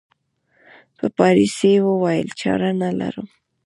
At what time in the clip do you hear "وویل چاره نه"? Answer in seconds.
1.87-2.89